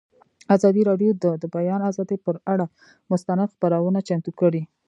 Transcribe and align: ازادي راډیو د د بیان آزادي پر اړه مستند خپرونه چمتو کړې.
ازادي 0.55 0.81
راډیو 0.89 1.11
د 1.23 1.25
د 1.41 1.43
بیان 1.55 1.81
آزادي 1.89 2.17
پر 2.25 2.35
اړه 2.53 2.65
مستند 3.11 3.51
خپرونه 3.53 3.99
چمتو 4.07 4.31
کړې. 4.39 4.61